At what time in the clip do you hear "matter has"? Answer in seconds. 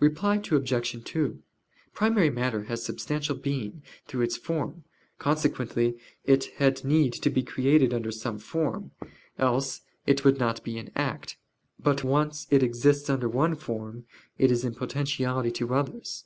2.30-2.84